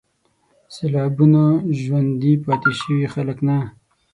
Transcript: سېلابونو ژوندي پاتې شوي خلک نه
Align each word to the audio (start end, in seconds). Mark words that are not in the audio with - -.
سېلابونو 0.73 1.43
ژوندي 1.79 2.33
پاتې 2.45 2.71
شوي 2.79 3.05
خلک 3.13 3.37
نه 3.47 3.57